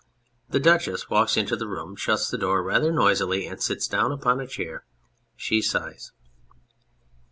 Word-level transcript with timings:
(The 0.49 0.59
DUCHESS 0.59 1.11
walks 1.11 1.37
into 1.37 1.55
the 1.55 1.67
room, 1.67 1.95
shuts 1.95 2.31
the 2.31 2.37
door 2.39 2.63
rather 2.63 2.91
noisily, 2.91 3.45
and 3.45 3.61
sits 3.61 3.87
down 3.87 4.11
upon 4.11 4.39
a 4.39 4.47
chair. 4.47 4.83
She 5.35 5.61
sighs.) 5.61 6.11